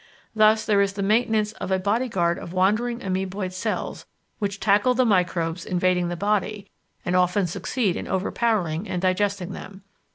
[0.35, 4.07] Thus there is the maintenance of a bodyguard of wandering amoeboid cells,
[4.39, 6.71] which tackle the microbes invading the body
[7.05, 9.83] and often succeed in overpowering and digesting them.